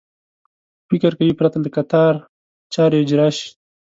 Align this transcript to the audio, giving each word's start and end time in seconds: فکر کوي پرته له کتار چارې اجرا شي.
فکر 0.89 1.11
کوي 1.19 1.33
پرته 1.39 1.57
له 1.63 1.69
کتار 1.75 2.13
چارې 2.73 2.97
اجرا 3.03 3.27
شي. 3.37 3.47